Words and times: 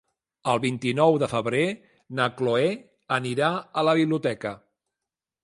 El 0.51 0.61
vint-i-nou 0.61 1.17
de 1.23 1.29
febrer 1.33 1.65
na 2.21 2.27
Chloé 2.41 2.73
anirà 3.19 3.53
a 3.53 3.85
la 3.91 3.95
biblioteca. 4.03 4.57